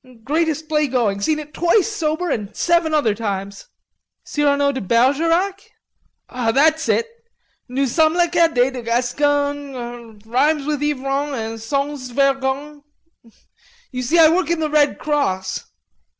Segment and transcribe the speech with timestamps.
[0.23, 1.21] Greatest play going....
[1.21, 3.67] Seen it twice sober and seven other times."
[4.23, 5.61] "Cyrano de Bergerac?"
[6.27, 7.07] "That's it.
[7.69, 12.81] Nous sommes les Cadets de Gasgogne, rhymes with ivrogne and sans vergogne....
[13.91, 15.65] You see I work in the Red Cross....